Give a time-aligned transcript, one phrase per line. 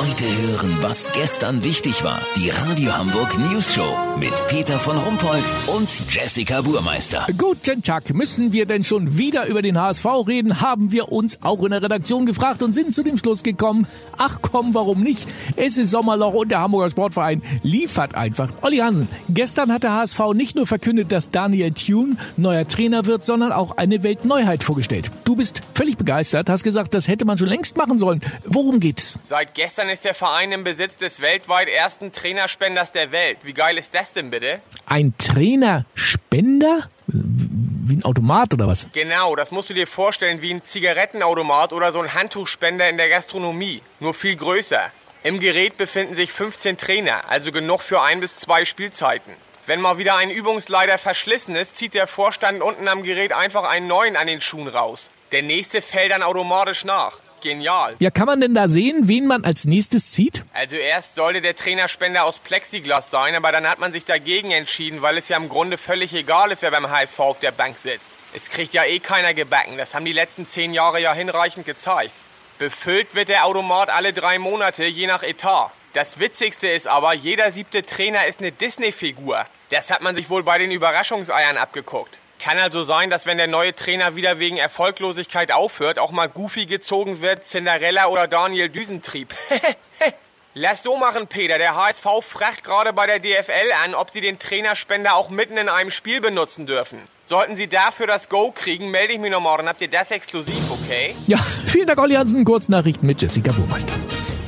[0.00, 2.22] Heute hören, was gestern wichtig war.
[2.34, 7.26] Die Radio Hamburg News Show mit Peter von Rumpold und Jessica Burmeister.
[7.36, 8.14] Guten Tag.
[8.14, 10.62] Müssen wir denn schon wieder über den HSV reden?
[10.62, 13.86] Haben wir uns auch in der Redaktion gefragt und sind zu dem Schluss gekommen.
[14.16, 15.28] Ach komm, warum nicht?
[15.56, 18.48] Es ist Sommerloch und der Hamburger Sportverein liefert einfach.
[18.62, 23.26] Olli Hansen, gestern hat der HSV nicht nur verkündet, dass Daniel Thune neuer Trainer wird,
[23.26, 25.10] sondern auch eine Weltneuheit vorgestellt.
[25.24, 28.22] Du bist völlig begeistert, hast gesagt, das hätte man schon längst machen sollen.
[28.46, 29.18] Worum geht's?
[29.24, 33.38] Seit gestern ist der Verein im Besitz des weltweit ersten Trainerspenders der Welt.
[33.42, 34.60] Wie geil ist das denn bitte?
[34.86, 36.88] Ein Trainerspender?
[37.06, 38.88] Wie ein Automat oder was?
[38.92, 43.08] Genau, das musst du dir vorstellen wie ein Zigarettenautomat oder so ein Handtuchspender in der
[43.08, 43.82] Gastronomie.
[43.98, 44.90] Nur viel größer.
[45.22, 49.34] Im Gerät befinden sich 15 Trainer, also genug für ein bis zwei Spielzeiten.
[49.66, 53.86] Wenn mal wieder ein Übungsleiter verschlissen ist, zieht der Vorstand unten am Gerät einfach einen
[53.86, 55.10] neuen an den Schuhen raus.
[55.32, 57.18] Der nächste fällt dann automatisch nach.
[57.40, 57.96] Genial.
[57.98, 60.44] Ja, kann man denn da sehen, wen man als nächstes zieht?
[60.52, 65.02] Also erst sollte der Trainerspender aus Plexiglas sein, aber dann hat man sich dagegen entschieden,
[65.02, 68.10] weil es ja im Grunde völlig egal ist, wer beim HSV auf der Bank sitzt.
[68.32, 72.12] Es kriegt ja eh keiner gebacken, das haben die letzten zehn Jahre ja hinreichend gezeigt.
[72.58, 75.72] Befüllt wird der Automat alle drei Monate, je nach Etat.
[75.92, 79.44] Das Witzigste ist aber, jeder siebte Trainer ist eine Disney-Figur.
[79.70, 82.18] Das hat man sich wohl bei den Überraschungseiern abgeguckt.
[82.40, 86.64] Kann also sein, dass wenn der neue Trainer wieder wegen Erfolglosigkeit aufhört, auch mal Goofy
[86.64, 89.34] gezogen wird, Cinderella oder Daniel Düsentrieb.
[90.54, 91.58] Lass so machen, Peter.
[91.58, 95.68] Der HSV fragt gerade bei der DFL an, ob sie den Trainerspender auch mitten in
[95.68, 96.98] einem Spiel benutzen dürfen.
[97.26, 99.68] Sollten Sie dafür das Go kriegen, melde ich mich noch morgen.
[99.68, 101.14] Habt ihr das exklusiv, okay?
[101.26, 102.44] Ja, vielen Dank, Olli Hansen.
[102.44, 103.92] Kurznachrichten mit Jessica Burmeister.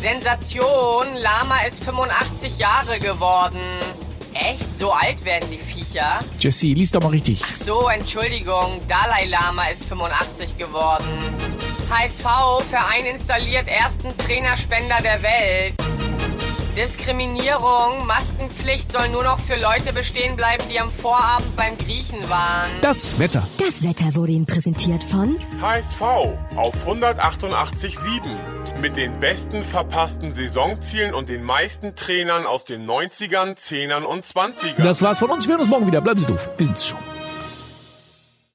[0.00, 3.60] Sensation, Lama ist 85 Jahre geworden.
[4.50, 4.76] Echt?
[4.76, 6.18] So alt werden die Viecher?
[6.38, 7.40] Jessie, lies doch mal richtig.
[7.64, 11.06] So, Entschuldigung, Dalai Lama ist 85 geworden.
[11.88, 15.74] HSV, Verein installiert ersten Trainerspender der Welt.
[16.76, 22.70] Diskriminierung, Maskenpflicht soll nur noch für Leute bestehen bleiben, die am Vorabend beim Griechen waren.
[22.80, 23.46] Das Wetter.
[23.58, 28.78] Das Wetter wurde Ihnen präsentiert von HSV auf 188,7.
[28.80, 34.82] Mit den besten verpassten Saisonzielen und den meisten Trainern aus den 90ern, 10ern und 20ern.
[34.82, 35.46] Das war's von uns.
[35.46, 36.00] Wir hören uns morgen wieder.
[36.00, 36.48] Bleiben Sie doof.
[36.56, 36.98] Wir sind's schon.